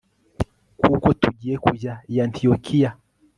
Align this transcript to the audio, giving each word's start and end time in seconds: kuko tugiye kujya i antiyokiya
kuko 0.81 1.07
tugiye 1.21 1.55
kujya 1.65 1.93
i 2.13 2.15
antiyokiya 2.23 2.89